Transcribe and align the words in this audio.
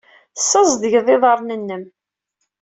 Tessazedgeḍ 0.35 1.07
iḍarren-nnem. 1.15 1.83